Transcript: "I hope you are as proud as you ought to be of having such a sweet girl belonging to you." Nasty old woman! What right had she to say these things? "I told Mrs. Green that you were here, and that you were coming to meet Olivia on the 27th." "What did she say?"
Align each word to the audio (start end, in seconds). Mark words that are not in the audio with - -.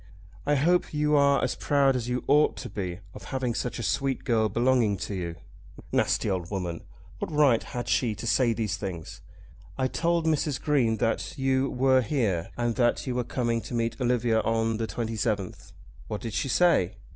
"I 0.47 0.55
hope 0.55 0.95
you 0.95 1.15
are 1.15 1.43
as 1.43 1.53
proud 1.53 1.95
as 1.95 2.09
you 2.09 2.23
ought 2.25 2.57
to 2.57 2.69
be 2.71 3.01
of 3.13 3.25
having 3.25 3.53
such 3.53 3.77
a 3.77 3.83
sweet 3.83 4.23
girl 4.23 4.49
belonging 4.49 4.97
to 4.97 5.13
you." 5.13 5.35
Nasty 5.91 6.27
old 6.27 6.49
woman! 6.49 6.81
What 7.19 7.31
right 7.31 7.61
had 7.61 7.87
she 7.87 8.15
to 8.15 8.25
say 8.25 8.51
these 8.51 8.77
things? 8.77 9.21
"I 9.77 9.87
told 9.87 10.25
Mrs. 10.25 10.59
Green 10.59 10.97
that 10.97 11.37
you 11.37 11.69
were 11.69 12.01
here, 12.01 12.49
and 12.57 12.73
that 12.77 13.05
you 13.05 13.13
were 13.13 13.23
coming 13.23 13.61
to 13.61 13.75
meet 13.75 14.01
Olivia 14.01 14.39
on 14.39 14.77
the 14.77 14.87
27th." 14.87 15.71
"What 16.07 16.21
did 16.21 16.33
she 16.33 16.47
say?" 16.49 16.95